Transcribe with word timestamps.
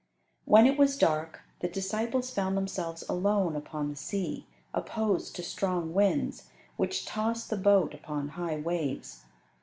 When 0.45 0.65
it 0.65 0.79
was 0.79 0.97
dark, 0.97 1.41
the 1.59 1.67
disciples 1.67 2.31
found 2.31 2.57
themselves 2.57 3.03
alone 3.07 3.55
upon 3.55 3.87
the 3.89 3.95
sea, 3.95 4.47
opposed 4.73 5.35
to 5.35 5.43
strong 5.43 5.93
winds, 5.93 6.49
which 6.75 7.05
tossed 7.05 7.51
the 7.51 7.55
boat 7.57 7.93
upon 7.93 8.29
high 8.29 8.57
waves. 8.57 9.25